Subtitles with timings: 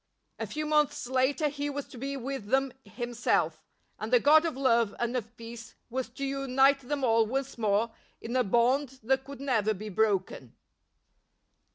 [0.39, 3.63] A few months later he was to be with them himself,
[3.99, 7.91] and the God of love and of peace was to unite them aU once more
[8.19, 10.55] in a bond that could never be broken.